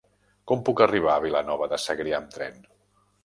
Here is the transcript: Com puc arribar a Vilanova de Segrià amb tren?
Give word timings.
Com 0.51 0.63
puc 0.69 0.81
arribar 0.85 1.11
a 1.15 1.21
Vilanova 1.25 1.69
de 1.73 1.79
Segrià 1.83 2.17
amb 2.23 2.33
tren? 2.39 2.57